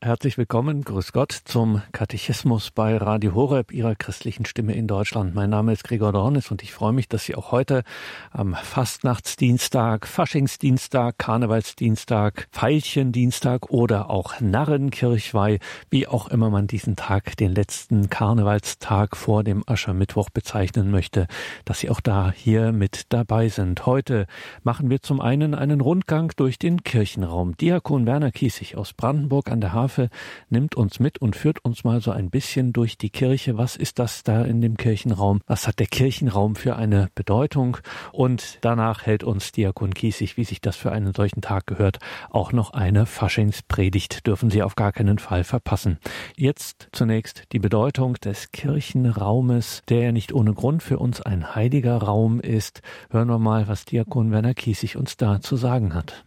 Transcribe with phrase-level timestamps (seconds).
[0.00, 5.34] Herzlich willkommen, grüß Gott, zum Katechismus bei Radio Horeb, Ihrer christlichen Stimme in Deutschland.
[5.34, 7.82] Mein Name ist Gregor Dornis und ich freue mich, dass Sie auch heute
[8.30, 15.58] am Fastnachtsdienstag, Faschingsdienstag, Karnevalsdienstag, Veilchendienstag oder auch Narrenkirchweih,
[15.90, 21.26] wie auch immer man diesen Tag, den letzten Karnevalstag vor dem Aschermittwoch bezeichnen möchte,
[21.64, 23.84] dass Sie auch da hier mit dabei sind.
[23.84, 24.28] Heute
[24.62, 27.56] machen wir zum einen einen Rundgang durch den Kirchenraum.
[27.56, 30.10] Diakon Werner Kiesig aus Brandenburg an der Havel Schafe
[30.50, 33.56] nimmt uns mit und führt uns mal so ein bisschen durch die Kirche.
[33.56, 35.40] Was ist das da in dem Kirchenraum?
[35.46, 37.78] Was hat der Kirchenraum für eine Bedeutung?
[38.12, 42.52] Und danach hält uns Diakon Kiesig, wie sich das für einen solchen Tag gehört, auch
[42.52, 44.26] noch eine Faschingspredigt.
[44.26, 45.98] Dürfen Sie auf gar keinen Fall verpassen.
[46.36, 51.96] Jetzt zunächst die Bedeutung des Kirchenraumes, der ja nicht ohne Grund für uns ein heiliger
[51.96, 52.82] Raum ist.
[53.10, 56.26] Hören wir mal, was Diakon Werner Kiesig uns da zu sagen hat.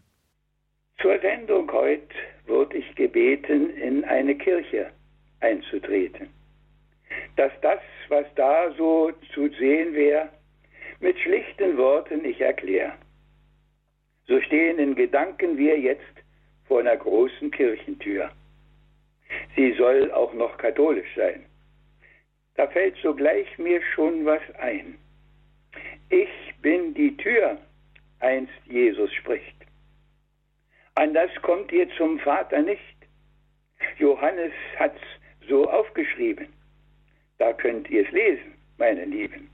[0.99, 2.01] Zur Sendung heute
[2.47, 2.90] wurde ich
[4.31, 4.91] eine Kirche
[5.41, 6.29] einzutreten.
[7.35, 10.29] Dass das, was da so zu sehen wäre,
[10.99, 12.93] mit schlichten Worten ich erkläre.
[14.27, 16.15] So stehen in Gedanken wir jetzt
[16.67, 18.31] vor einer großen Kirchentür.
[19.55, 21.45] Sie soll auch noch katholisch sein.
[22.55, 24.97] Da fällt sogleich mir schon was ein.
[26.09, 26.29] Ich
[26.61, 27.57] bin die Tür,
[28.19, 29.55] einst Jesus spricht.
[30.95, 33.00] Anders kommt ihr zum Vater nicht.
[33.97, 35.01] Johannes hat's
[35.47, 36.47] so aufgeschrieben.
[37.37, 39.49] Da könnt ihr es lesen, meine Lieben.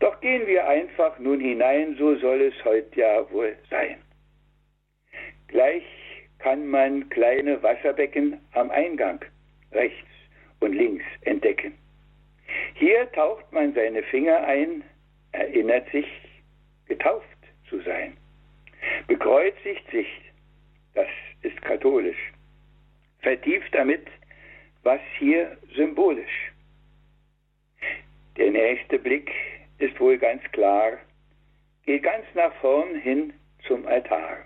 [0.00, 3.96] Doch gehen wir einfach nun hinein, so soll es heute ja wohl sein.
[5.48, 5.84] Gleich
[6.38, 9.20] kann man kleine Wasserbecken am Eingang
[9.72, 10.08] rechts
[10.60, 11.74] und links entdecken.
[12.74, 14.82] Hier taucht man seine Finger ein,
[15.32, 16.06] erinnert sich,
[16.86, 17.26] getauft
[17.68, 18.16] zu sein
[19.06, 20.06] bekreuzigt sich,
[20.94, 21.08] das
[21.42, 22.32] ist katholisch,
[23.22, 24.06] vertieft damit,
[24.82, 26.52] was hier symbolisch.
[28.36, 29.30] Der nächste Blick
[29.78, 30.98] ist wohl ganz klar,
[31.84, 33.32] geht ganz nach vorn hin
[33.66, 34.44] zum Altar.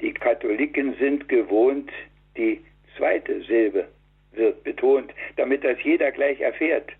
[0.00, 1.90] Die Katholiken sind gewohnt,
[2.36, 2.64] die
[2.96, 3.88] zweite Silbe
[4.32, 6.90] wird betont, damit das jeder gleich erfährt,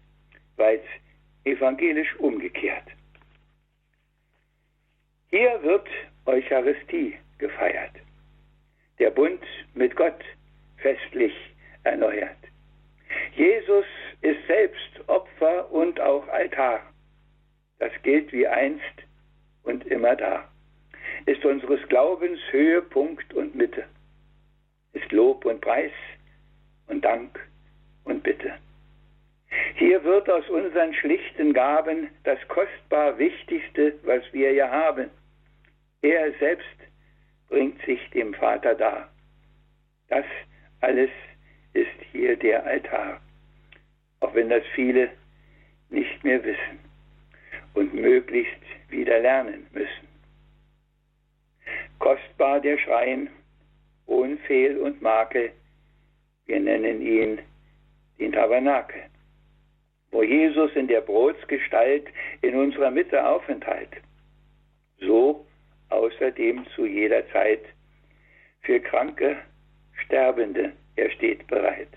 [0.57, 2.85] weil es evangelisch umgekehrt.
[5.31, 5.87] Hier wird
[6.27, 7.93] Eucharistie gefeiert.
[8.99, 9.43] Der Bund
[9.75, 10.23] mit Gott
[10.81, 11.35] festlich
[11.85, 12.37] erneuert.
[13.35, 13.87] Jesus
[14.21, 16.81] ist selbst Opfer und auch Altar.
[17.79, 18.83] Das gilt wie einst
[19.63, 20.49] und immer da.
[21.27, 23.85] Ist unseres Glaubens Höhepunkt und Mitte.
[24.93, 25.93] Ist Lob und Preis
[26.87, 27.39] und Dank
[28.05, 28.55] und Bitte.
[29.77, 35.11] Hier wird aus unseren schlichten Gaben das kostbar Wichtigste, was wir ja haben,
[36.03, 36.67] er selbst
[37.49, 39.11] bringt sich dem Vater dar.
[40.09, 40.25] Das
[40.81, 41.11] alles
[41.73, 43.21] ist hier der Altar,
[44.21, 45.11] auch wenn das viele
[45.91, 46.79] nicht mehr wissen
[47.75, 50.09] und möglichst wieder lernen müssen.
[51.99, 53.29] Kostbar der Schrein,
[54.07, 55.53] ohne Fehl und Makel,
[56.47, 57.39] wir nennen ihn
[58.19, 59.03] den Tabernakel,
[60.11, 62.07] wo Jesus in der Brotsgestalt
[62.43, 63.91] in unserer Mitte aufenthält.
[64.99, 65.47] So
[65.91, 67.61] außerdem zu jeder Zeit
[68.63, 69.37] für Kranke,
[70.11, 71.89] Sterbende, er steht bereit.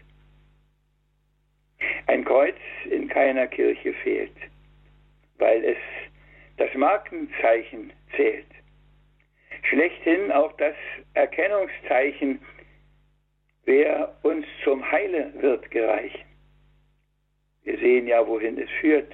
[2.05, 2.55] Ein Kreuz
[2.91, 4.35] in keiner Kirche fehlt,
[5.39, 5.77] weil es
[6.57, 8.45] das Markenzeichen zählt.
[9.63, 10.75] Schlechthin auch das
[11.15, 12.39] Erkennungszeichen,
[13.65, 16.25] wer uns zum Heile wird gereichen.
[17.63, 19.11] Wir sehen ja, wohin es führt,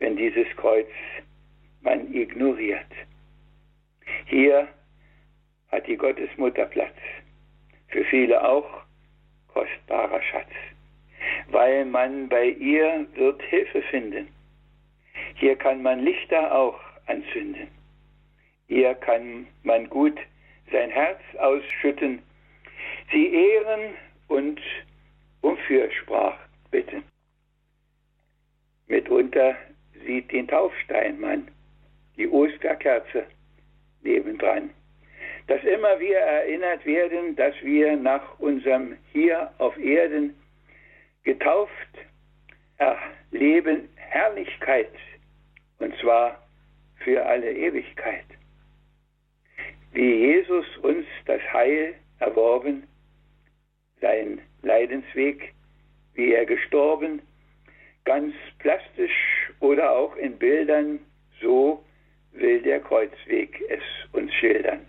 [0.00, 0.88] wenn dieses Kreuz
[1.80, 2.90] man ignoriert.
[4.26, 4.66] Hier
[5.70, 6.96] hat die Gottesmutter Platz.
[7.90, 8.82] Für viele auch
[9.48, 10.50] kostbarer Schatz.
[11.48, 14.28] Weil man bei ihr wird Hilfe finden.
[15.34, 17.68] Hier kann man Lichter auch anzünden.
[18.68, 20.18] Hier kann man gut
[20.70, 22.22] sein Herz ausschütten,
[23.10, 23.94] sie ehren
[24.28, 24.60] und
[25.40, 26.36] um Fürsprach
[26.70, 27.02] bitten.
[28.86, 29.56] Mitunter
[30.06, 31.48] sieht den Taufstein man,
[32.16, 33.26] die Osterkerze
[34.02, 34.70] nebendran.
[35.46, 40.34] Dass immer wir erinnert werden, dass wir nach unserem hier auf Erden
[41.24, 41.70] getauft
[42.78, 44.92] erleben Herrlichkeit,
[45.78, 46.42] und zwar
[46.96, 48.24] für alle Ewigkeit.
[49.92, 52.86] Wie Jesus uns das Heil erworben,
[54.00, 55.52] sein Leidensweg,
[56.14, 57.22] wie er gestorben,
[58.04, 61.00] ganz plastisch oder auch in Bildern
[61.40, 61.84] so
[62.32, 63.82] will der Kreuzweg es
[64.12, 64.86] uns schildern.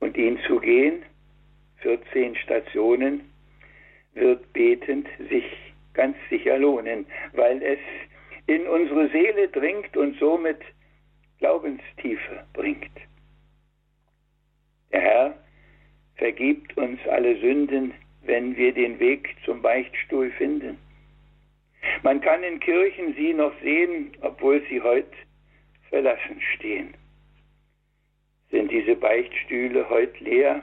[0.00, 1.02] Und ihn zu gehen,
[1.78, 3.22] 14 Stationen
[4.12, 5.46] wird betend sich
[5.94, 7.78] ganz sicher lohnen, weil es
[8.46, 10.60] in unsere Seele dringt und somit
[11.38, 12.96] Glaubenstiefe bringt.
[14.92, 15.38] Der Herr
[16.16, 17.94] vergibt uns alle Sünden,
[18.24, 20.76] wenn wir den Weg zum Beichtstuhl finden.
[22.02, 25.16] Man kann in Kirchen sie noch sehen, obwohl sie heute
[25.88, 26.92] verlassen stehen.
[28.50, 30.62] Sind diese Beichtstühle heute leer,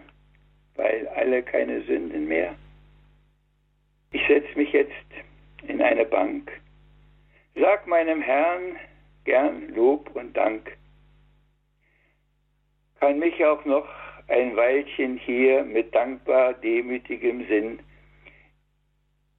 [0.75, 2.55] weil alle keine Sünden mehr?
[4.11, 4.93] Ich setze mich jetzt
[5.67, 6.51] in eine Bank,
[7.55, 8.77] sag meinem Herrn
[9.23, 10.77] gern Lob und Dank.
[12.99, 13.87] Kann mich auch noch
[14.27, 17.79] ein Weilchen hier mit dankbar demütigem Sinn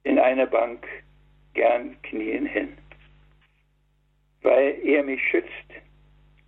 [0.03, 0.87] in eine Bank
[1.53, 2.77] gern knien hin,
[4.41, 5.49] weil er mich schützt,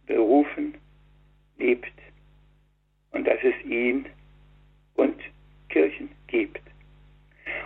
[0.06, 0.78] berufen,
[1.60, 1.92] liebt
[3.12, 4.08] und dass es ihn
[4.96, 5.20] und
[5.70, 6.62] Kirchen gibt.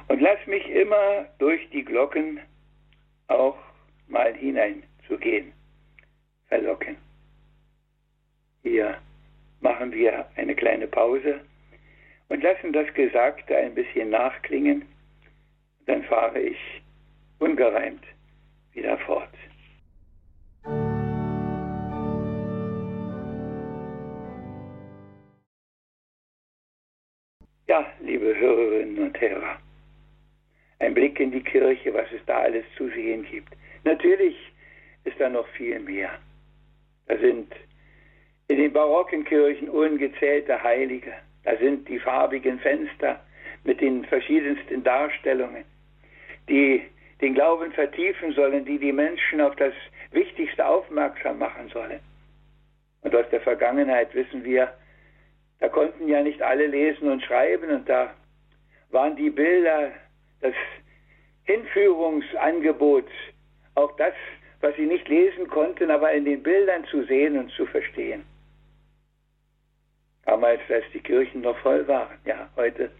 [0.07, 2.39] Und lass mich immer durch die Glocken
[3.27, 3.57] auch
[4.07, 5.53] mal hineinzugehen,
[6.47, 6.97] verlocken.
[8.63, 8.97] Hier
[9.61, 11.41] machen wir eine kleine Pause
[12.29, 14.85] und lassen das Gesagte ein bisschen nachklingen.
[15.85, 16.57] Dann fahre ich
[17.39, 18.03] ungereimt
[18.73, 19.29] wieder fort.
[27.65, 29.57] Ja, liebe Hörerinnen und Hörer,
[30.79, 33.53] ein Blick in die Kirche, was es da alles zu sehen gibt.
[33.85, 34.35] Natürlich
[35.05, 36.11] ist da noch viel mehr.
[37.07, 37.53] Da sind
[38.49, 41.13] in den barocken Kirchen ungezählte Heilige.
[41.45, 43.21] Da sind die farbigen Fenster
[43.63, 45.63] mit den verschiedensten Darstellungen,
[46.49, 46.83] die
[47.21, 49.73] den Glauben vertiefen sollen, die die Menschen auf das
[50.11, 52.01] Wichtigste aufmerksam machen sollen.
[53.03, 54.73] Und aus der Vergangenheit wissen wir,
[55.59, 58.13] da konnten ja nicht alle lesen und schreiben und da
[58.89, 59.91] waren die Bilder,
[60.41, 60.53] das
[61.45, 63.07] Hinführungsangebot,
[63.75, 64.13] auch das,
[64.61, 68.23] was sie nicht lesen konnten, aber in den Bildern zu sehen und zu verstehen.
[70.25, 72.91] Damals, als die Kirchen noch voll waren, ja, heute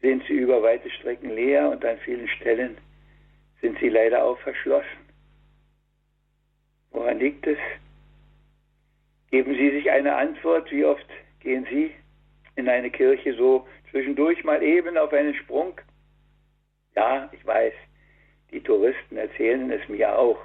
[0.00, 2.76] sind sie über weite Strecken leer und an vielen Stellen
[3.60, 5.04] sind sie leider auch verschlossen.
[6.90, 7.58] Woran liegt es?
[9.30, 11.06] Geben Sie sich eine Antwort, wie oft
[11.44, 11.92] gehen Sie
[12.56, 15.80] in eine Kirche so zwischendurch mal eben auf einen Sprung?
[16.96, 17.72] Ja, ich weiß,
[18.50, 20.38] die Touristen erzählen es mir auch,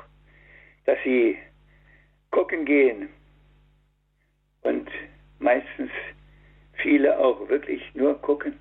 [0.86, 1.38] dass sie
[2.32, 3.10] gucken gehen
[4.62, 4.90] und
[5.40, 5.92] meistens
[6.74, 8.60] viele auch wirklich nur gucken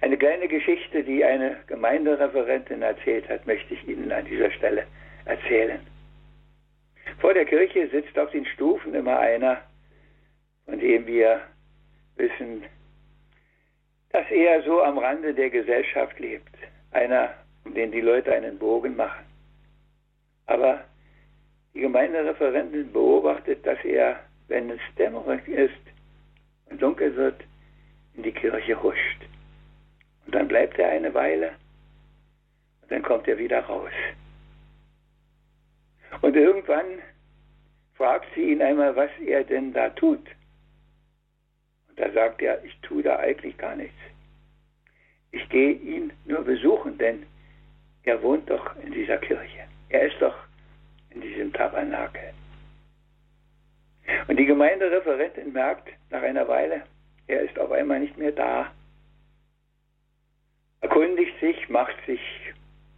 [0.00, 4.86] eine kleine Geschichte, die eine Gemeindereferentin erzählt hat, möchte ich Ihnen an dieser Stelle
[5.24, 5.80] erzählen.
[7.20, 9.62] Vor der Kirche sitzt auf den Stufen immer einer,
[10.66, 11.40] von dem wir
[12.16, 12.64] wissen,
[14.10, 16.54] dass er so am Rande der Gesellschaft lebt.
[16.90, 17.34] Einer,
[17.64, 19.24] um den die Leute einen Bogen machen.
[20.46, 20.84] Aber
[21.74, 25.74] die Gemeindereferentin beobachtet, dass er, wenn es dämmerig ist
[26.70, 27.42] und dunkel wird,
[28.14, 29.26] in die Kirche huscht.
[30.24, 31.52] Und dann bleibt er eine Weile
[32.82, 33.92] und dann kommt er wieder raus.
[36.22, 36.86] Und irgendwann
[37.94, 40.26] fragt sie ihn einmal, was er denn da tut.
[41.96, 43.98] Da sagt er, ich tue da eigentlich gar nichts.
[45.32, 47.26] Ich gehe ihn nur besuchen, denn
[48.04, 49.64] er wohnt doch in dieser Kirche.
[49.88, 50.36] Er ist doch
[51.10, 52.32] in diesem Tabernakel.
[54.28, 56.82] Und die Gemeindereferentin merkt nach einer Weile,
[57.26, 58.70] er ist auf einmal nicht mehr da
[60.80, 62.20] erkundigt sich, macht sich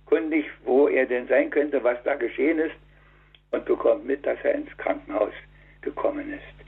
[0.06, 2.76] kundig, wo er denn sein könnte, was da geschehen ist
[3.50, 5.32] und bekommt mit, dass er ins Krankenhaus
[5.80, 6.66] gekommen ist.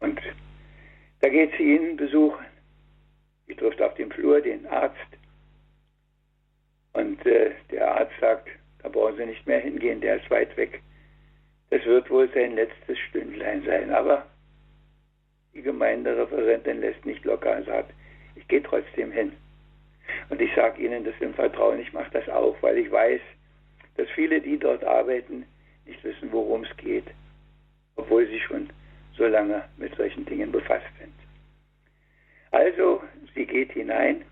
[0.00, 0.20] Und
[1.22, 2.44] da geht sie ihn besuchen.
[3.46, 4.96] Sie trifft auf dem Flur den Arzt
[6.92, 8.48] und äh, der Arzt sagt,
[8.82, 10.82] da brauchen Sie nicht mehr hingehen, der ist weit weg.
[11.70, 13.92] Das wird wohl sein letztes Stündlein sein.
[13.92, 14.26] Aber
[15.54, 17.92] die Gemeindereferentin lässt nicht locker und sagt,
[18.34, 19.32] ich gehe trotzdem hin.
[20.28, 23.20] Und ich sage Ihnen das im Vertrauen, ich mache das auch, weil ich weiß,
[23.96, 25.44] dass viele, die dort arbeiten,
[25.86, 27.06] nicht wissen, worum es geht,
[27.96, 28.68] obwohl sie schon
[29.16, 31.12] so lange mit solchen Dingen befasst sind.
[32.50, 33.02] Also,
[33.34, 34.24] sie geht hinein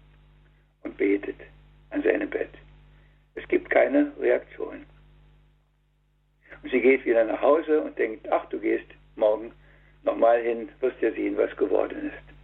[0.83, 1.37] und betet
[1.91, 2.51] an seinem Bett.
[3.35, 4.85] Es gibt keine Reaktion.
[6.63, 9.53] Und sie geht wieder nach Hause und denkt, ach, du gehst morgen
[10.03, 12.35] nochmal hin, wirst ja sehen, was geworden ist.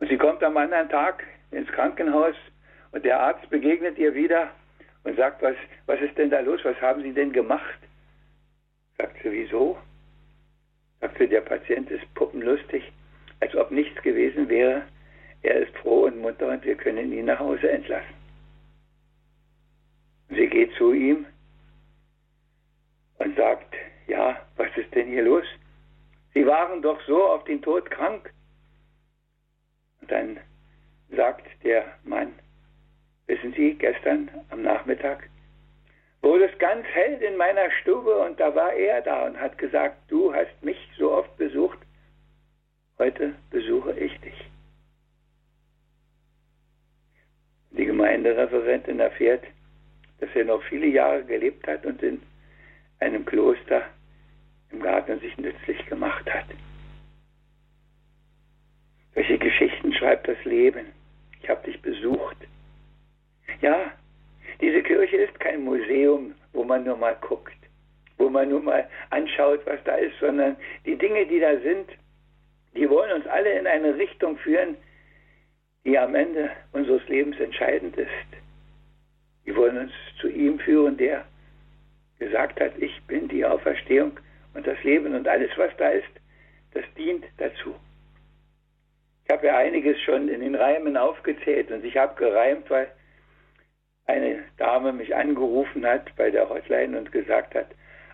[0.00, 2.34] Und sie kommt am anderen Tag ins Krankenhaus
[2.92, 4.50] und der Arzt begegnet ihr wieder
[5.04, 6.60] und sagt, was, was ist denn da los?
[6.64, 7.78] Was haben Sie denn gemacht?
[8.96, 9.78] Sagt sie, wieso?
[11.00, 12.92] Sagt sie, der Patient ist puppenlustig.
[13.40, 14.82] als ob nichts gewesen wäre.
[15.42, 18.14] Er ist froh und munter und wir können ihn nach Hause entlassen.
[20.30, 21.26] Sie geht zu ihm
[23.18, 23.74] und sagt,
[24.08, 25.44] ja, was ist denn hier los?
[26.34, 28.32] Sie waren doch so auf den Tod krank.
[30.00, 30.40] Und dann
[31.10, 32.32] sagt der Mann,
[33.26, 35.28] wissen Sie, gestern am Nachmittag
[36.22, 39.96] wurde es ganz hell in meiner Stube und da war er da und hat gesagt,
[40.08, 41.78] du hast mich so oft besucht,
[42.98, 44.50] heute besuche ich dich.
[47.70, 49.44] Die Gemeindereferentin erfährt,
[50.20, 52.20] dass er noch viele Jahre gelebt hat und in
[52.98, 53.82] einem Kloster
[54.70, 56.46] im Garten sich nützlich gemacht hat.
[59.14, 60.86] Welche Geschichten schreibt das Leben?
[61.42, 62.36] Ich habe dich besucht.
[63.60, 63.92] Ja,
[64.60, 67.56] diese Kirche ist kein Museum, wo man nur mal guckt,
[68.16, 71.88] wo man nur mal anschaut, was da ist, sondern die Dinge, die da sind,
[72.74, 74.76] die wollen uns alle in eine Richtung führen,
[75.84, 78.08] die am Ende unseres Lebens entscheidend ist.
[79.46, 81.24] Die wollen uns zu ihm führen, der
[82.18, 84.18] gesagt hat, ich bin die Auferstehung
[84.54, 86.08] und das Leben und alles, was da ist,
[86.74, 87.74] das dient dazu.
[89.24, 92.90] Ich habe ja einiges schon in den Reimen aufgezählt und ich habe gereimt, weil
[94.08, 97.68] eine Dame mich angerufen hat bei der Hotline und gesagt hat,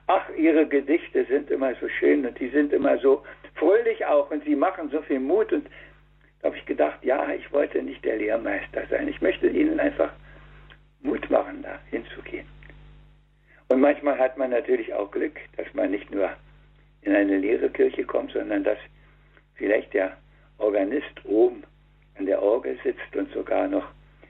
[0.06, 3.22] ach, Ihre Gedichte sind immer so schön und die sind immer so
[3.54, 5.66] fröhlich auch und Sie machen so viel Mut und
[6.40, 9.08] da habe ich gedacht, ja, ich wollte nicht der Lehrmeister sein.
[9.08, 10.12] Ich möchte Ihnen einfach
[11.00, 12.46] Mut machen, da hinzugehen.
[13.68, 16.28] Und manchmal hat man natürlich auch Glück, dass man nicht nur
[17.00, 18.78] in eine leere Kirche kommt, sondern dass
[19.54, 20.16] vielleicht der
[20.58, 21.62] Organist oben
[22.18, 23.86] an der Orgel sitzt und sogar noch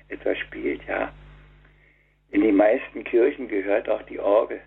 [0.08, 1.10] etwas spielt, ja.
[2.64, 4.58] Meisten Kirchen gehört auch die Orgel,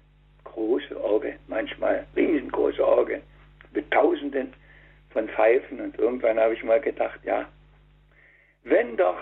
[0.43, 3.23] große Orgel, manchmal riesengroße Orgel
[3.71, 4.53] mit Tausenden
[5.09, 5.81] von Pfeifen.
[5.81, 7.49] Und irgendwann habe ich mal gedacht, ja,
[8.63, 9.17] wenn doch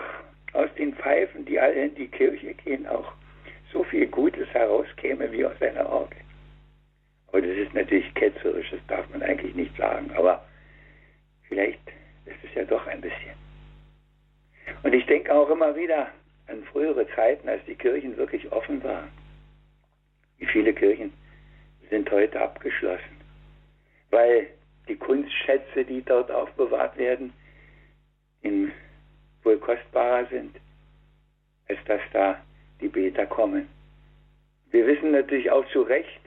[0.52, 3.10] aus den Pfeifen, die alle in die Kirche gehen, auch
[3.72, 6.20] so viel Gutes herauskäme wie aus einer Orgel.
[7.28, 10.44] Aber das ist natürlich ketzerisch, das darf man eigentlich nicht sagen, aber
[11.48, 11.80] vielleicht
[12.26, 13.36] ist es ja doch ein bisschen.
[14.82, 16.08] Und ich denke auch immer wieder,
[16.48, 19.08] an frühere Zeiten, als die Kirchen wirklich offen waren.
[20.38, 21.12] Wie viele Kirchen
[21.90, 23.16] sind heute abgeschlossen,
[24.10, 24.48] weil
[24.88, 27.32] die Kunstschätze, die dort aufbewahrt werden,
[28.42, 28.72] in
[29.42, 30.56] wohl kostbarer sind,
[31.68, 32.40] als dass da
[32.80, 33.68] die Beter kommen.
[34.70, 36.20] Wir wissen natürlich auch zu Recht,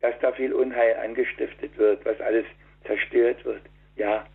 [0.00, 2.46] dass da viel Unheil angestiftet wird, was alles
[2.84, 3.62] zerstört wird.
[3.96, 4.26] Ja,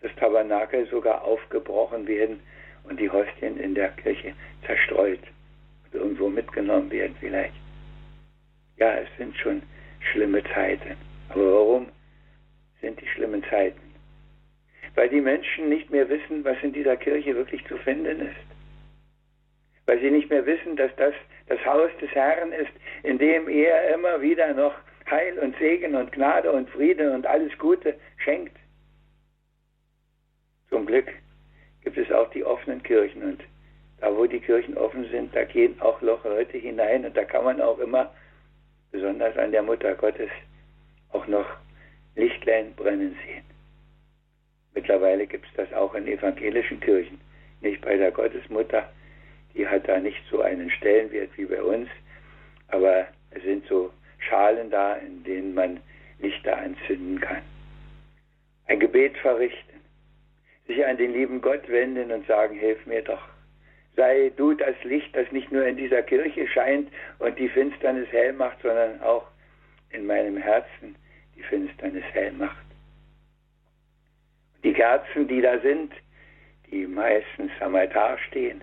[0.00, 2.40] das Tabernakel sogar aufgebrochen werden
[2.88, 4.32] und die Hostien in der Kirche
[4.66, 5.20] zerstreut
[5.84, 7.54] und irgendwo mitgenommen werden vielleicht.
[8.76, 9.62] Ja, es sind schon
[10.12, 10.96] schlimme Zeiten.
[11.28, 11.88] Aber warum
[12.80, 13.80] sind die schlimmen Zeiten?
[14.94, 18.48] Weil die Menschen nicht mehr wissen, was in dieser Kirche wirklich zu finden ist.
[19.86, 21.14] Weil sie nicht mehr wissen, dass das
[21.48, 24.74] das Haus des Herrn ist, in dem er immer wieder noch
[25.10, 28.56] Heil und Segen und Gnade und Frieden und alles Gute schenkt.
[30.68, 31.06] Zum Glück
[31.88, 33.22] gibt es auch die offenen Kirchen.
[33.22, 33.42] Und
[34.00, 37.06] da, wo die Kirchen offen sind, da gehen auch Leute hinein.
[37.06, 38.12] Und da kann man auch immer,
[38.90, 40.28] besonders an der Mutter Gottes,
[41.12, 41.46] auch noch
[42.14, 43.44] Lichtlein brennen sehen.
[44.74, 47.18] Mittlerweile gibt es das auch in evangelischen Kirchen,
[47.62, 48.86] nicht bei der Gottesmutter.
[49.54, 51.88] Die hat da nicht so einen Stellenwert wie bei uns,
[52.68, 55.80] aber es sind so Schalen da, in denen man
[56.18, 57.42] Lichter anzünden kann.
[58.66, 59.77] Ein Gebet verrichten
[60.68, 63.22] sich an den lieben Gott wenden und sagen, hilf mir doch.
[63.96, 68.32] Sei du das Licht, das nicht nur in dieser Kirche scheint und die Finsternis hell
[68.32, 69.26] macht, sondern auch
[69.90, 70.94] in meinem Herzen
[71.34, 72.64] die Finsternis hell macht.
[74.62, 75.92] Die Kerzen, die da sind,
[76.70, 78.62] die meistens am Altar stehen,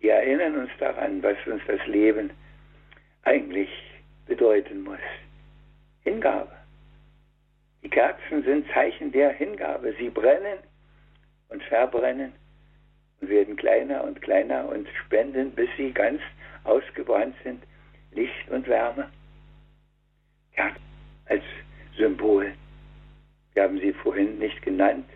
[0.00, 2.30] die erinnern uns daran, was uns das Leben
[3.24, 3.70] eigentlich
[4.26, 4.98] bedeuten muss.
[6.04, 6.52] Hingabe.
[7.82, 9.94] Die Kerzen sind Zeichen der Hingabe.
[9.98, 10.58] Sie brennen
[11.48, 12.32] und verbrennen
[13.20, 16.20] und werden kleiner und kleiner und spenden, bis sie ganz
[16.64, 17.62] ausgebrannt sind,
[18.12, 19.10] Licht und Wärme.
[20.56, 20.72] Ja,
[21.26, 21.42] als
[21.96, 22.52] Symbol.
[23.54, 25.08] Wir haben sie vorhin nicht genannt,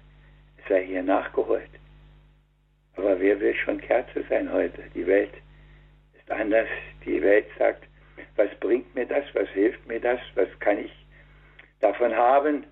[0.59, 1.71] es sei hier nachgeholt.
[2.97, 4.83] Aber wer will schon Kerze sein heute?
[4.95, 5.33] Die Welt
[6.19, 6.69] ist anders.
[7.05, 7.85] Die Welt sagt,
[8.37, 9.25] was bringt mir das?
[9.35, 10.21] Was hilft mir das?
[10.35, 10.93] Was kann ich
[11.81, 12.65] davon haben?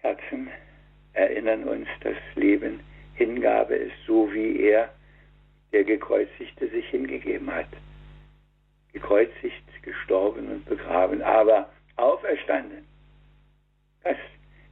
[0.00, 0.48] Kerzen
[1.12, 2.80] erinnern uns, dass Leben
[3.14, 4.92] Hingabe ist, so wie er,
[5.72, 7.68] der Gekreuzigte, sich hingegeben hat.
[8.92, 12.84] Gekreuzigt, gestorben und begraben, aber auferstanden.
[14.02, 14.16] Das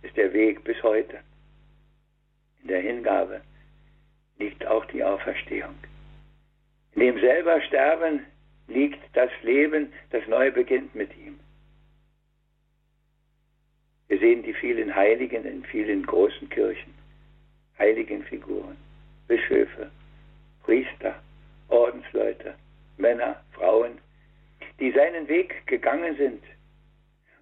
[0.03, 1.19] ist der Weg bis heute.
[2.63, 3.43] In der Hingabe
[4.39, 5.75] liegt auch die Auferstehung.
[6.95, 8.25] In dem selber Sterben
[8.67, 11.39] liegt das Leben, das neu beginnt mit ihm.
[14.09, 16.95] Wir sehen die vielen Heiligen in vielen großen Kirchen,
[17.79, 18.77] heiligen Figuren,
[19.27, 19.91] Bischöfe,
[20.65, 21.15] Priester,
[21.69, 22.55] Ordensleute,
[22.97, 23.99] Männer, Frauen,
[24.81, 26.43] die seinen Weg gegangen sind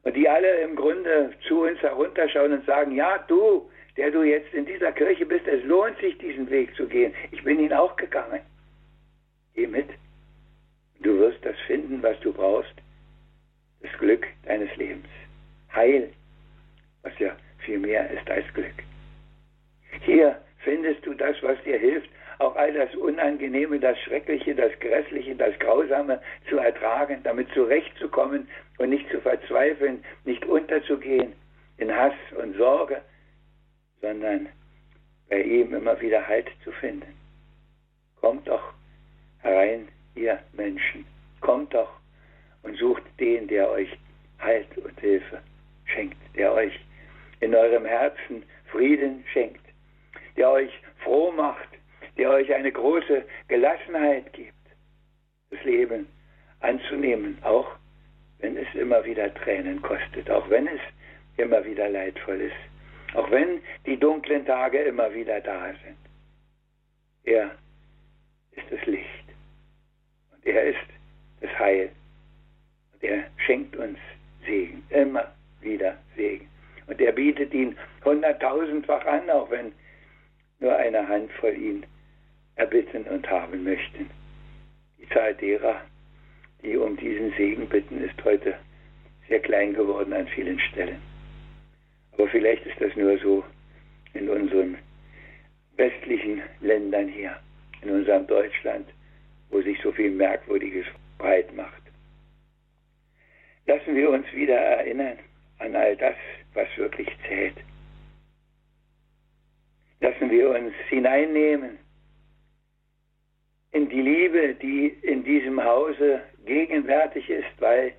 [0.03, 4.53] und die alle im Grunde zu uns herunterschauen und sagen, ja, du, der du jetzt
[4.53, 7.15] in dieser Kirche bist, es lohnt sich, diesen Weg zu gehen.
[7.31, 8.41] Ich bin ihn auch gegangen.
[9.55, 9.89] Geh mit.
[11.01, 12.75] Du wirst das finden, was du brauchst.
[13.83, 15.07] Das Glück deines Lebens.
[15.73, 16.11] Heil,
[17.07, 18.75] was ja viel mehr ist als Glück.
[20.03, 25.37] Hier findest du das, was dir hilft, auch all das Unangenehme, das Schreckliche, das Grässliche,
[25.37, 26.21] das Grausame
[26.51, 28.49] zu ertragen, damit zurechtzukommen
[28.79, 31.33] und nicht zu verzweifeln, nicht unterzugehen
[31.79, 33.01] in Hass und Sorge,
[34.01, 34.49] sondern
[35.31, 37.15] bei ihm immer wieder Halt zu finden.
[38.21, 38.75] Kommt doch
[39.43, 41.07] herein, ihr Menschen,
[41.41, 41.93] kommt doch
[42.65, 43.97] und sucht den, der euch
[44.41, 45.41] Halt und Hilfe
[45.87, 46.73] schenkt, der euch
[47.41, 49.65] in eurem Herzen Frieden schenkt,
[50.37, 50.73] der euch
[51.05, 51.69] froh macht,
[52.17, 54.55] der euch eine große Gelassenheit gibt,
[55.51, 56.07] das Leben
[56.61, 57.77] anzunehmen, auch
[58.39, 60.81] wenn es immer wieder Tränen kostet, auch wenn es
[61.37, 63.15] immer wieder leidvoll ist.
[63.15, 65.97] Auch wenn die dunklen Tage immer wieder da sind.
[67.25, 67.51] Er
[68.53, 69.25] ist das Licht.
[70.33, 70.89] Und er ist
[71.41, 71.91] das Heil.
[72.93, 73.99] Und er schenkt uns
[74.45, 74.83] Segen.
[74.91, 76.49] Immer wieder Segen.
[76.87, 79.73] Und er bietet ihn hunderttausendfach an, auch wenn
[80.61, 81.87] nur eine Handvoll ihn
[82.55, 84.09] erbitten und haben möchten.
[84.99, 85.81] Die Zahl derer,
[86.63, 88.55] die um diesen Segen bitten, ist heute
[89.29, 91.01] sehr klein geworden an vielen Stellen.
[92.13, 93.45] Aber vielleicht ist das nur so
[94.15, 94.79] in unseren
[95.77, 97.37] westlichen Ländern hier,
[97.83, 98.89] in unserem Deutschland,
[99.51, 100.87] wo sich so viel Merkwürdiges
[101.19, 101.83] breit macht.
[103.67, 105.19] Lassen wir uns wieder erinnern
[105.59, 106.17] an all das,
[106.55, 107.57] was wirklich zählt.
[110.01, 111.79] Lassen wir uns hineinnehmen
[113.73, 117.93] in die Liebe, die in diesem Hause gegenwärtig ist, weil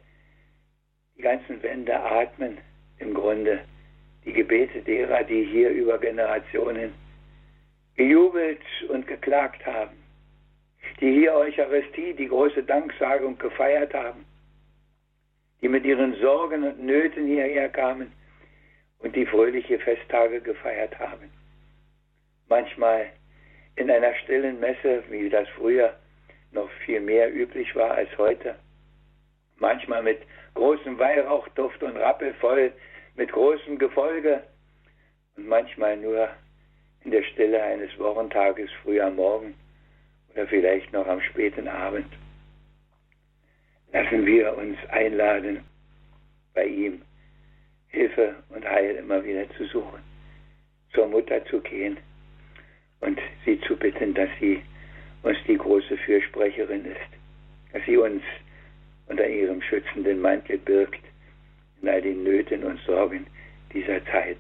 [1.18, 2.58] die ganzen Wände atmen
[3.00, 3.60] im Grunde
[4.26, 6.94] die Gebete derer, die hier über Generationen
[7.96, 9.98] gejubelt und geklagt haben,
[11.00, 14.26] die hier Eucharistie, die große Danksagung gefeiert haben,
[15.62, 18.12] die mit ihren Sorgen und Nöten hierher kamen
[19.00, 21.32] und die fröhliche Festtage gefeiert haben.
[22.50, 23.08] Manchmal
[23.76, 25.96] in einer stillen Messe, wie das früher
[26.52, 28.56] noch viel mehr üblich war als heute,
[29.58, 30.20] manchmal mit
[30.54, 32.72] großem Weihrauchduft und rappelvoll
[33.16, 34.44] mit großem Gefolge
[35.36, 36.30] und manchmal nur
[37.04, 39.56] in der Stille eines Wochentages früh am Morgen
[40.34, 42.08] oder vielleicht noch am späten Abend.
[43.98, 45.62] Lassen wir uns einladen,
[46.54, 47.02] bei ihm
[47.88, 50.04] Hilfe und Heil immer wieder zu suchen,
[50.94, 51.98] zur Mutter zu gehen
[53.00, 54.62] und sie zu bitten, dass sie
[55.24, 57.10] uns die große Fürsprecherin ist,
[57.74, 58.22] dass sie uns
[59.08, 61.04] unter ihrem schützenden Mantel birgt
[61.82, 63.26] in all den Nöten und Sorgen
[63.74, 64.38] dieser Zeit.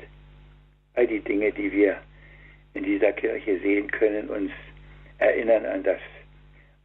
[0.94, 1.98] All die Dinge, die wir
[2.76, 4.52] in dieser Kirche sehen können, uns
[5.18, 6.00] erinnern an das,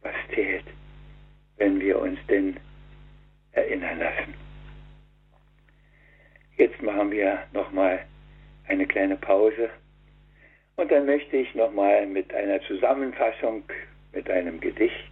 [0.01, 0.65] was zählt,
[1.63, 2.57] wenn wir uns denn
[3.53, 4.33] erinnern lassen.
[6.57, 8.03] Jetzt machen wir nochmal
[8.67, 9.69] eine kleine Pause
[10.75, 13.63] und dann möchte ich nochmal mit einer Zusammenfassung,
[14.11, 15.11] mit einem Gedicht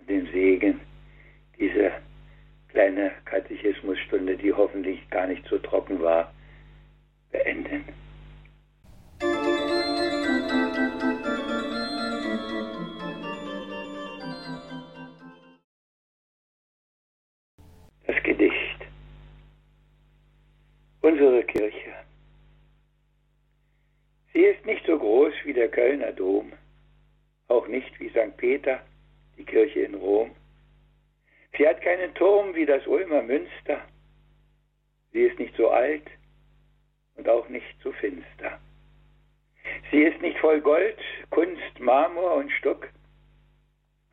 [0.00, 0.80] und dem Segen
[1.58, 1.92] diese
[2.68, 6.32] kleine Katechismusstunde, die hoffentlich gar nicht so trocken war,
[7.30, 7.84] beenden.
[21.08, 21.94] Unsere Kirche.
[24.34, 26.52] Sie ist nicht so groß wie der Kölner Dom,
[27.48, 28.36] auch nicht wie St.
[28.36, 28.82] Peter,
[29.38, 30.30] die Kirche in Rom
[31.56, 33.80] Sie hat keinen Turm wie das Ulmer Münster.
[35.12, 36.06] Sie ist nicht so alt
[37.16, 38.60] und auch nicht so finster.
[39.90, 42.86] Sie ist nicht voll Gold, Kunst, Marmor und Stuck,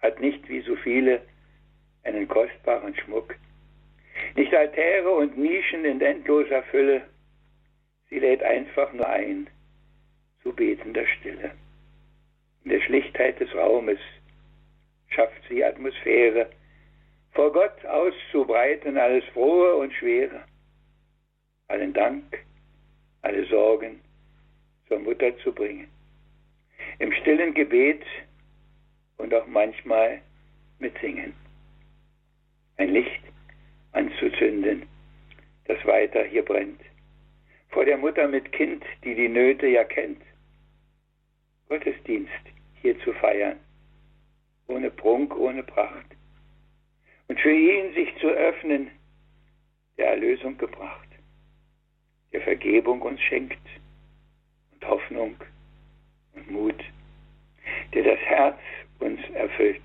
[0.02, 1.22] hat nicht wie so viele
[2.04, 3.36] einen kostbaren Schmuck,
[4.36, 7.04] nicht Altäre und Nischen in endloser Fülle,
[8.10, 9.48] sie lädt einfach nur ein
[10.44, 11.52] zu betender Stille.
[12.64, 14.00] In der Schlichtheit des Raumes
[15.10, 16.50] schafft sie Atmosphäre,
[17.32, 20.44] vor Gott auszubreiten alles Frohe und Schwere.
[21.68, 22.46] Allen Dank
[23.22, 24.02] alle Sorgen
[24.88, 25.88] zur Mutter zu bringen.
[27.00, 28.04] Im stillen Gebet
[29.18, 30.22] und auch manchmal
[30.80, 31.34] mit Singen.
[32.78, 33.25] Ein Licht
[33.96, 34.86] anzuzünden,
[35.66, 36.82] das weiter hier brennt.
[37.70, 40.22] Vor der Mutter mit Kind, die die Nöte ja kennt.
[41.70, 42.32] Gottesdienst
[42.82, 43.58] hier zu feiern,
[44.68, 46.06] ohne Prunk, ohne Pracht.
[47.28, 48.92] Und für ihn sich zu öffnen,
[49.98, 51.08] der Erlösung gebracht,
[52.32, 53.66] der Vergebung uns schenkt
[54.74, 55.36] und Hoffnung
[56.34, 56.84] und Mut,
[57.94, 58.60] der das Herz
[59.00, 59.82] uns erfüllt.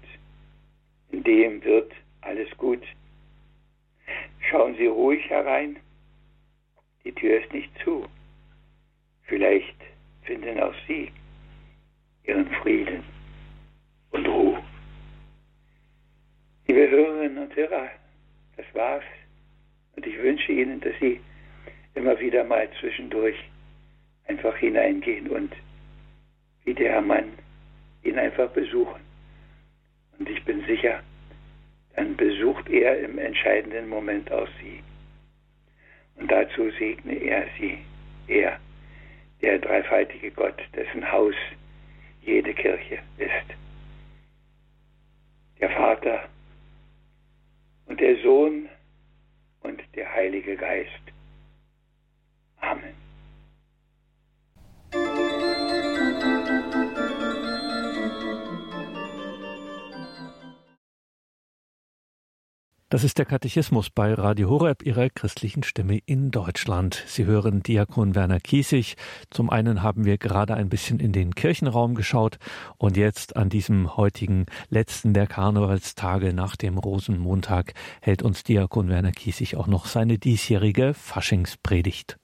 [1.11, 2.83] In dem wird alles gut.
[4.51, 5.79] Schauen Sie ruhig herein.
[7.05, 8.07] Die Tür ist nicht zu.
[9.25, 9.77] Vielleicht
[10.23, 11.13] finden auch Sie
[12.25, 13.03] Ihren Frieden
[14.11, 14.63] und Ruhe.
[16.67, 17.91] Liebe Hörerinnen und Hörer,
[18.57, 19.05] das war's.
[19.97, 21.21] Und ich wünsche Ihnen, dass Sie
[21.95, 23.37] immer wieder mal zwischendurch
[24.27, 25.53] einfach hineingehen und
[26.65, 27.33] wie der Herr Mann
[28.03, 29.01] ihn einfach besuchen.
[30.19, 31.03] Und ich bin sicher,
[32.01, 34.83] dann besucht er im entscheidenden Moment auch Sie.
[36.17, 37.77] Und dazu segne er Sie,
[38.27, 38.59] er,
[39.43, 41.35] der dreifaltige Gott, dessen Haus
[42.23, 43.49] jede Kirche ist.
[45.61, 46.27] Der Vater
[47.85, 48.71] und der Sohn
[49.61, 51.05] und der Heilige Geist.
[52.61, 53.00] Amen.
[62.93, 66.95] Das ist der Katechismus bei Radio Horeb, Ihrer christlichen Stimme in Deutschland.
[67.07, 68.97] Sie hören Diakon Werner Kiesig.
[69.31, 72.39] Zum einen haben wir gerade ein bisschen in den Kirchenraum geschaut
[72.79, 79.13] und jetzt an diesem heutigen letzten der Karnevalstage nach dem Rosenmontag hält uns Diakon Werner
[79.13, 82.17] Kiesig auch noch seine diesjährige Faschingspredigt.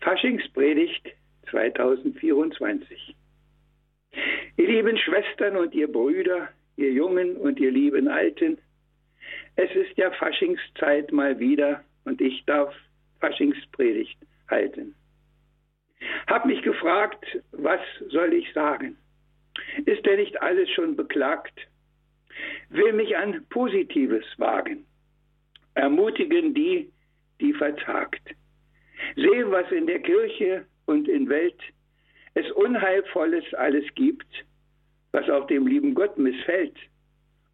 [0.00, 1.06] Faschingspredigt
[1.52, 3.14] 2024.
[4.56, 8.58] Ihr lieben Schwestern und ihr Brüder, ihr Jungen und ihr lieben Alten,
[9.56, 12.74] es ist ja Faschingszeit mal wieder und ich darf
[13.20, 14.94] Faschingspredigt halten.
[16.26, 18.96] Hab mich gefragt, was soll ich sagen?
[19.84, 21.52] Ist denn nicht alles schon beklagt?
[22.70, 24.86] Will mich an Positives wagen,
[25.74, 26.90] ermutigen die,
[27.40, 28.22] die verzagt.
[29.16, 31.60] Sehen, was in der Kirche und in Welt
[32.34, 34.44] es Unheilvolles alles gibt,
[35.12, 36.76] was auch dem lieben Gott missfällt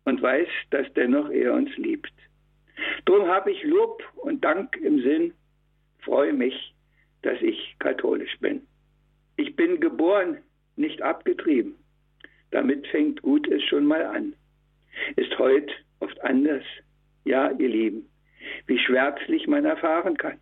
[0.07, 2.12] und weiß, dass dennoch er uns liebt.
[3.05, 5.35] Drum habe ich Lob und Dank im Sinn,
[6.01, 6.75] freue mich,
[7.23, 8.62] dass ich katholisch bin.
[9.37, 10.38] Ich bin geboren,
[10.77, 11.75] nicht abgetrieben.
[12.53, 14.35] Damit fängt gut es schon mal an.
[15.16, 16.62] Ist heute oft anders,
[17.25, 18.09] ja, ihr Lieben,
[18.66, 20.38] wie schwärzlich man erfahren kann.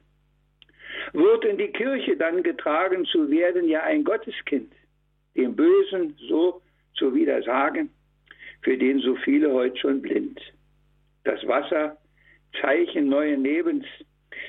[1.13, 4.73] Wird in die Kirche dann getragen zu werden, ja ein Gotteskind,
[5.35, 6.61] dem Bösen so
[6.97, 7.91] zu widersagen,
[8.65, 10.41] für den so viele heute schon blind.
[11.25, 11.97] Das Wasser,
[12.61, 13.85] Zeichen neuen Lebens,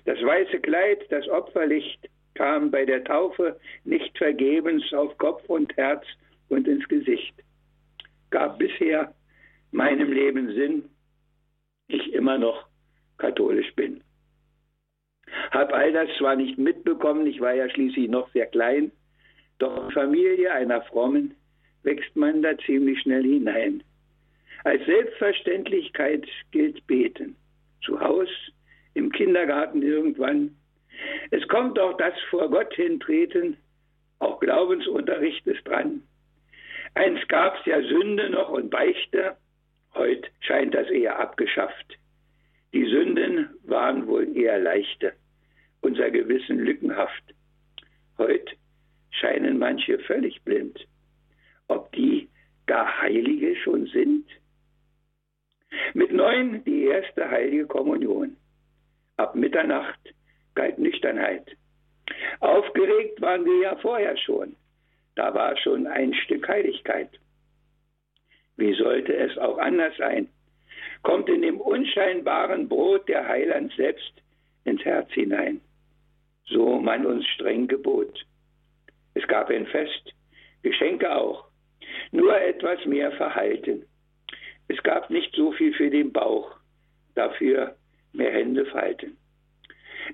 [0.05, 6.05] das weiße Kleid, das Opferlicht kam bei der Taufe nicht vergebens auf Kopf und Herz
[6.49, 7.33] und ins Gesicht.
[8.29, 9.13] Gab bisher
[9.71, 10.85] meinem Leben Sinn,
[11.87, 12.67] ich immer noch
[13.17, 14.01] katholisch bin.
[15.51, 18.91] Hab all das zwar nicht mitbekommen, ich war ja schließlich noch sehr klein,
[19.59, 21.33] doch Familie einer Frommen
[21.83, 23.83] wächst man da ziemlich schnell hinein.
[24.65, 27.35] Als Selbstverständlichkeit gilt Beten.
[27.83, 28.27] Zu Haus,
[28.95, 30.55] im Kindergarten irgendwann.
[31.29, 33.57] Es kommt auch das vor Gott hintreten,
[34.17, 36.01] auch Glaubensunterricht ist dran.
[36.95, 39.37] Einst gab's ja Sünde noch und Beichte,
[39.93, 41.99] heute scheint das eher abgeschafft.
[42.73, 45.13] Die Sünden waren wohl eher leichte,
[45.81, 47.35] unser Gewissen lückenhaft.
[48.17, 48.55] Heute
[49.11, 50.87] scheinen manche völlig blind.
[51.67, 52.29] Ob die
[52.65, 54.25] gar Heilige schon sind?
[55.93, 58.35] Mit neun die erste heilige Kommunion.
[59.17, 59.99] Ab Mitternacht
[60.55, 61.55] galt Nüchternheit.
[62.39, 64.55] Aufgeregt waren wir ja vorher schon.
[65.15, 67.09] Da war schon ein Stück Heiligkeit.
[68.57, 70.27] Wie sollte es auch anders sein?
[71.03, 74.13] Kommt in dem unscheinbaren Brot der Heiland selbst
[74.63, 75.61] ins Herz hinein.
[76.45, 78.25] So man uns streng gebot.
[79.13, 80.13] Es gab ein Fest,
[80.61, 81.47] Geschenke auch,
[82.11, 83.85] nur etwas mehr verhalten.
[84.67, 86.55] Es gab nicht so viel für den Bauch,
[87.13, 87.75] dafür
[88.13, 89.17] mehr Hände falten.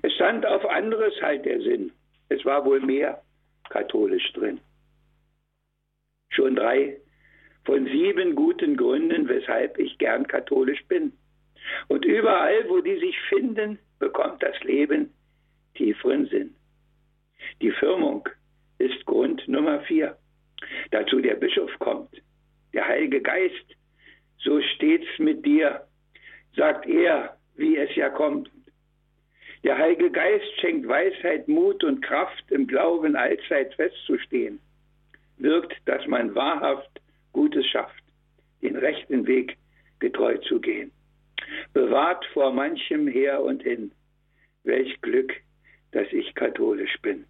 [0.02, 1.92] Es stand auf anderes halt der Sinn.
[2.28, 3.22] Es war wohl mehr
[3.68, 4.60] katholisch drin.
[6.30, 6.98] Schon drei
[7.64, 11.12] von sieben guten Gründen, weshalb ich gern katholisch bin.
[11.88, 15.12] Und überall, wo die sich finden, bekommt das Leben
[15.74, 16.54] tieferen Sinn.
[17.60, 18.28] Die Firmung
[18.78, 20.16] ist Grund Nummer vier.
[20.90, 22.10] Dazu der Bischof kommt,
[22.72, 23.76] der Heilige Geist,
[24.42, 25.86] so steht's mit dir,
[26.56, 28.50] sagt er, wie es ja kommt.
[29.64, 34.58] Der Heilige Geist schenkt Weisheit, Mut und Kraft, im Glauben allzeit festzustehen,
[35.38, 37.00] wirkt, dass man wahrhaft
[37.32, 38.02] Gutes schafft,
[38.60, 39.56] den rechten Weg
[40.00, 40.90] getreu zu gehen.
[41.72, 43.92] Bewahrt vor manchem her und hin.
[44.64, 45.32] Welch Glück,
[45.92, 47.24] dass ich katholisch bin.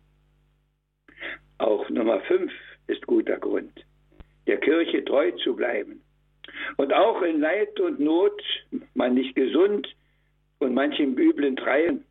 [1.58, 2.52] Auch Nummer fünf
[2.86, 3.84] ist guter Grund,
[4.46, 6.02] der Kirche treu zu bleiben.
[6.76, 8.42] Und auch in Leid und Not,
[8.94, 9.88] man nicht gesund
[10.58, 12.04] und manchem üblen Treiben,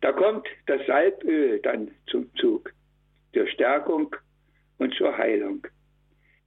[0.00, 2.72] da kommt das Salböl dann zum Zug,
[3.34, 4.14] zur Stärkung
[4.78, 5.66] und zur Heilung.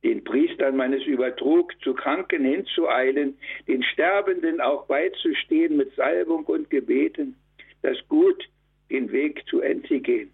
[0.03, 6.69] Den Priestern man es übertrug, zu Kranken hinzueilen, den Sterbenden auch beizustehen mit Salbung und
[6.69, 7.35] Gebeten,
[7.83, 8.49] das Gut
[8.89, 10.31] den Weg zu Ende gehen,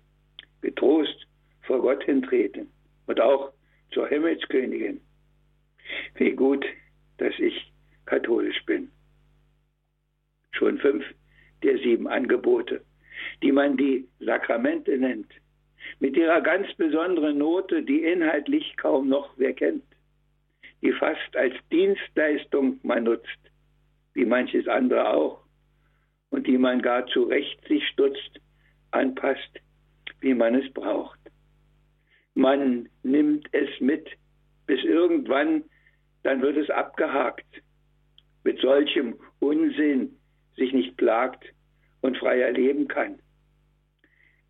[0.62, 1.28] getrost
[1.64, 2.72] vor Gott hintreten
[3.08, 3.52] und auch
[3.92, 5.02] zur Himmelskönigin.
[6.16, 6.66] Wie gut,
[7.18, 7.72] dass ich
[8.06, 8.92] katholisch bin.
[10.52, 11.06] Schon fünf
[11.64, 12.82] der sieben Angebote,
[13.42, 15.32] die man die Sakramente nennt,
[16.00, 19.84] mit ihrer ganz besonderen Note, die inhaltlich kaum noch wer kennt,
[20.82, 23.40] die fast als Dienstleistung man nutzt,
[24.14, 25.44] wie manches andere auch,
[26.30, 28.40] und die man gar zu Recht sich stutzt,
[28.92, 29.60] anpasst,
[30.20, 31.20] wie man es braucht.
[32.34, 34.08] Man nimmt es mit,
[34.66, 35.64] bis irgendwann,
[36.28, 37.48] dann wird es abgehakt.
[38.44, 40.18] Mit solchem Unsinn
[40.58, 41.42] sich nicht plagt
[42.02, 43.20] und frei erleben kann.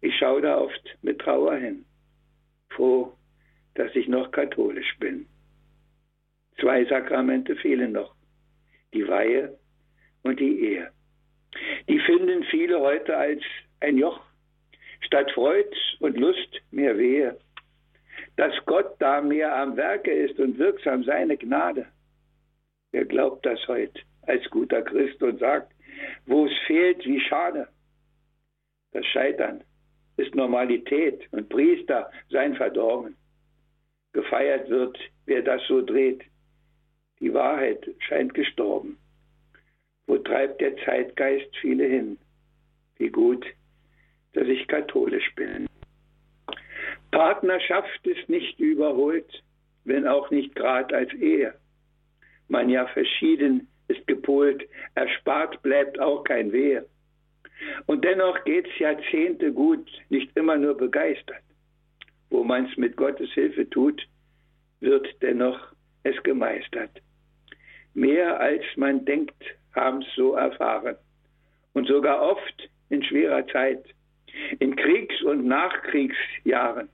[0.02, 1.86] Ich schaue da oft mit Trauer hin,
[2.70, 3.16] froh,
[3.76, 5.28] dass ich noch katholisch bin.
[6.60, 8.16] Zwei Sakramente fehlen noch,
[8.96, 9.56] die Weihe
[10.24, 10.92] und die Ehe.
[11.88, 13.44] Die finden viele heute als
[13.82, 14.20] ein Joch,
[15.02, 17.38] statt Freud und Lust mehr Wehe
[18.38, 21.88] dass Gott da mehr am Werke ist und wirksam seine Gnade.
[22.92, 25.74] Wer glaubt das heute als guter Christ und sagt,
[26.26, 27.68] wo es fehlt, wie schade.
[28.92, 29.64] Das Scheitern
[30.18, 33.16] ist Normalität und Priester sein Verdorben.
[34.14, 36.24] Gefeiert wird, wer das so dreht.
[37.20, 38.98] Die Wahrheit scheint gestorben.
[40.06, 42.18] Wo treibt der Zeitgeist viele hin?
[42.98, 43.46] Wie gut,
[44.34, 45.68] dass ich katholisch bin.
[47.12, 49.44] Partnerschaft ist nicht überholt,
[49.86, 51.54] wenn auch nicht grad als Ehe.
[52.48, 56.86] Man ja verschieden ist gepolt, erspart bleibt auch kein Wehe.
[57.86, 61.44] Und dennoch geht's Jahrzehnte gut, nicht immer nur begeistert.
[62.30, 64.06] Wo man's mit Gottes Hilfe tut,
[64.82, 65.60] wird dennoch
[66.04, 66.92] es gemeistert.
[67.94, 69.42] Mehr als man denkt,
[69.74, 70.98] haben's so erfahren.
[71.74, 73.84] Und sogar oft in schwerer Zeit,
[74.60, 76.90] in Kriegs- und Nachkriegsjahren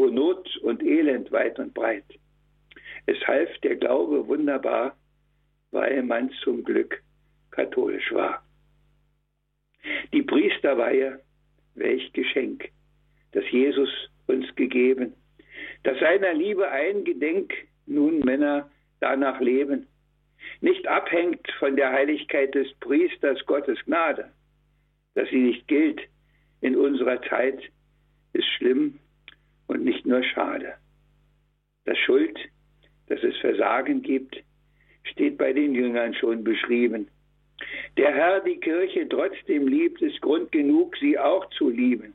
[0.00, 2.06] vor Not und Elend weit und breit.
[3.04, 4.96] Es half der Glaube wunderbar,
[5.72, 7.02] weil man zum Glück
[7.50, 8.42] katholisch war.
[10.14, 11.20] Die Priesterweihe,
[11.74, 12.70] welch Geschenk,
[13.32, 13.90] das Jesus
[14.26, 15.12] uns gegeben,
[15.82, 17.52] dass seiner Liebe eingedenk
[17.84, 19.86] nun Männer danach leben,
[20.62, 24.32] nicht abhängt von der Heiligkeit des Priesters Gottes Gnade,
[25.14, 26.00] dass sie nicht gilt
[26.62, 27.60] in unserer Zeit,
[28.32, 28.98] ist schlimm
[29.70, 30.74] und nicht nur schade.
[31.84, 32.36] Das Schuld,
[33.06, 34.36] dass es Versagen gibt,
[35.04, 37.06] steht bei den Jüngern schon beschrieben.
[37.96, 42.14] Der Herr die Kirche trotzdem liebt, ist Grund genug, sie auch zu lieben.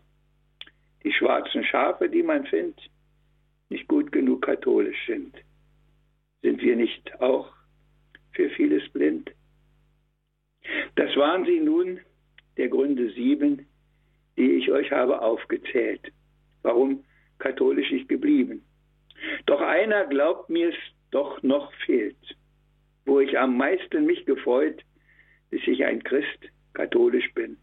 [1.03, 2.89] Die schwarzen Schafe, die man findet,
[3.69, 5.33] nicht gut genug katholisch sind.
[6.41, 7.53] Sind wir nicht auch
[8.33, 9.31] für vieles blind?
[10.95, 12.01] Das waren sie nun,
[12.57, 13.65] der Gründe sieben,
[14.35, 16.11] die ich euch habe aufgezählt.
[16.61, 17.03] Warum
[17.39, 18.63] katholisch ich geblieben.
[19.45, 20.75] Doch einer glaubt mir es
[21.11, 22.35] doch noch fehlt,
[23.05, 24.81] wo ich am meisten mich gefreut,
[25.49, 27.57] bis ich ein Christ katholisch bin,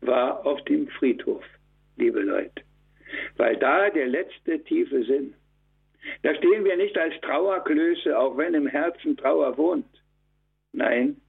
[0.00, 1.44] war auf dem Friedhof,
[1.96, 2.62] liebe Leute,
[3.36, 5.34] weil da der letzte tiefe Sinn.
[6.22, 10.02] Da stehen wir nicht als Trauerklöße, auch wenn im Herzen Trauer wohnt.
[10.72, 11.20] Nein,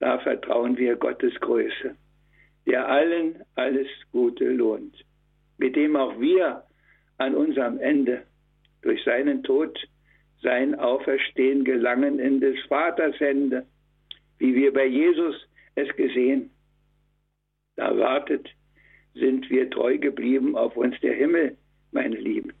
[0.00, 1.96] da vertrauen wir Gottes Größe,
[2.66, 5.04] der allen alles Gute lohnt,
[5.58, 6.64] mit dem auch wir
[7.18, 8.24] an unserem Ende
[8.82, 9.78] durch seinen Tod,
[10.42, 13.66] sein Auferstehen gelangen in des Vaters Hände,
[14.38, 15.36] wie wir bei Jesus
[15.76, 16.50] es gesehen.
[17.76, 18.48] Da wartet,
[19.14, 21.56] sind wir treu geblieben auf uns der Himmel,
[21.92, 22.52] meine Lieben.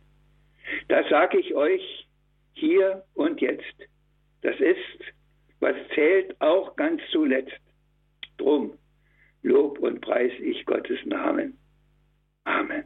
[0.88, 2.06] Das sage ich euch
[2.52, 3.88] hier und jetzt.
[4.42, 5.14] Das ist,
[5.60, 7.60] was zählt auch ganz zuletzt.
[8.38, 8.72] Drum
[9.42, 11.58] Lob und Preis ich Gottes Namen.
[12.44, 12.84] Amen.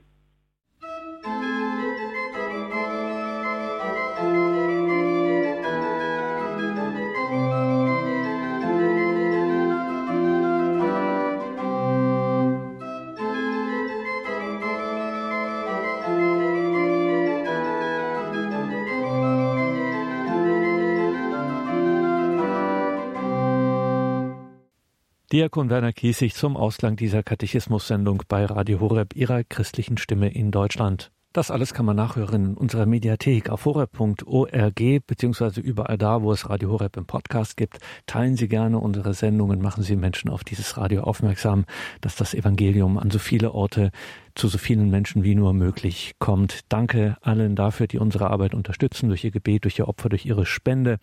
[25.32, 31.10] Diakon Werner Kiesig zum Ausklang dieser Katechismus-Sendung bei Radio Horeb, ihrer christlichen Stimme in Deutschland.
[31.32, 36.48] Das alles kann man nachhören in unserer Mediathek auf horeb.org beziehungsweise überall da, wo es
[36.48, 37.80] Radio Horeb im Podcast gibt.
[38.06, 41.64] Teilen Sie gerne unsere Sendungen, machen Sie Menschen auf dieses Radio aufmerksam,
[42.00, 43.90] dass das Evangelium an so viele Orte
[44.36, 46.60] zu so vielen Menschen wie nur möglich kommt.
[46.68, 50.44] Danke allen dafür, die unsere Arbeit unterstützen, durch ihr Gebet, durch ihr Opfer, durch ihre
[50.44, 50.98] Spende.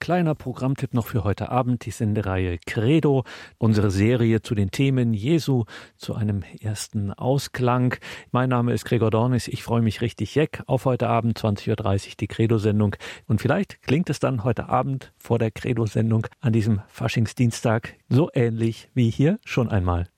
[0.00, 3.24] Kleiner Programmtipp noch für heute Abend, die Sendereihe Credo,
[3.58, 5.64] unsere Serie zu den Themen Jesu,
[5.96, 7.94] zu einem ersten Ausklang.
[8.32, 11.70] Mein Name ist Gregor Dornis, ich freue mich richtig jeck auf heute Abend, 20.30
[12.08, 12.96] Uhr, die Credo-Sendung.
[13.26, 18.90] Und vielleicht klingt es dann heute Abend vor der Credo-Sendung an diesem Faschingsdienstag so ähnlich
[18.94, 20.08] wie hier schon einmal.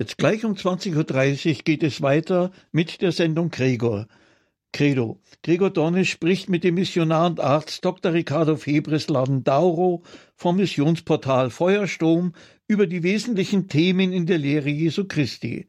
[0.00, 4.06] Jetzt gleich um 20.30 Uhr geht es weiter mit der Sendung Gregor.
[4.72, 5.20] Credo.
[5.42, 8.12] Gregor Dornisch spricht mit dem Missionar und Arzt Dr.
[8.12, 10.04] Ricardo Febres Ladendauro
[10.36, 12.32] vom Missionsportal Feuersturm
[12.68, 15.66] über die wesentlichen Themen in der Lehre Jesu Christi.